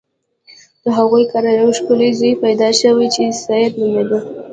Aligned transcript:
د 0.83 0.85
هغوی 0.97 1.23
کره 1.31 1.51
یو 1.59 1.69
ښکلی 1.77 2.09
زوی 2.19 2.33
پیدا 2.43 2.69
شو 2.79 2.95
چې 3.15 3.23
سید 3.45 3.71
نومیده. 3.79 4.19